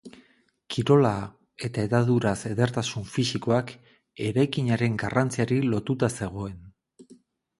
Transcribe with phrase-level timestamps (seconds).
[0.75, 1.09] Kirola
[1.67, 3.75] eta hedaduraz edertasun fisikoak,
[4.29, 6.57] eraikinaren garrantziari lotuta zegoen.